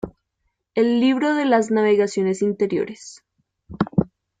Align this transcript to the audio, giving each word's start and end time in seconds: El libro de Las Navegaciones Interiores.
El 0.73 0.99
libro 0.99 1.35
de 1.35 1.45
Las 1.45 1.69
Navegaciones 1.69 2.41
Interiores. 2.41 3.23